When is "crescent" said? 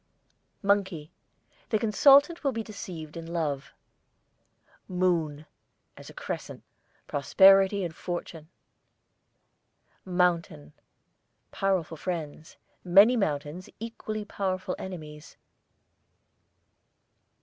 6.15-6.63